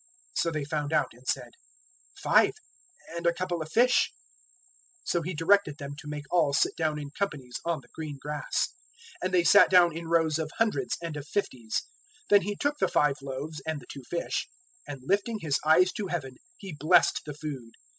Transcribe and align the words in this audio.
So 0.35 0.49
they 0.49 0.65
found 0.65 0.93
out, 0.93 1.09
and 1.13 1.27
said, 1.27 1.51
"Five; 2.17 2.53
and 3.15 3.27
a 3.27 3.31
couple 3.33 3.61
of 3.61 3.71
fish." 3.71 4.11
006:039 5.05 5.09
So 5.09 5.21
He 5.21 5.33
directed 5.35 5.77
them 5.77 5.95
to 5.97 6.07
make 6.07 6.25
all 6.31 6.53
sit 6.53 6.75
down 6.75 6.97
in 6.97 7.11
companies 7.11 7.59
on 7.65 7.81
the 7.81 7.87
green 7.93 8.17
grass. 8.19 8.69
006:040 9.21 9.25
And 9.25 9.33
they 9.35 9.43
sat 9.43 9.69
down 9.69 9.95
in 9.95 10.07
rows 10.07 10.39
of 10.39 10.49
hundreds 10.57 10.97
and 11.03 11.15
of 11.17 11.27
fifties. 11.27 11.83
006:041 12.31 12.31
Then 12.31 12.41
He 12.41 12.55
took 12.55 12.79
the 12.79 12.87
five 12.87 13.17
loaves 13.21 13.61
and 13.63 13.79
the 13.79 13.85
two 13.93 14.03
fish, 14.09 14.47
and 14.87 15.03
lifting 15.05 15.37
His 15.39 15.59
eyes 15.63 15.91
to 15.91 16.07
Heaven 16.07 16.37
He 16.57 16.73
blessed 16.75 17.21
the 17.27 17.35
food. 17.35 17.73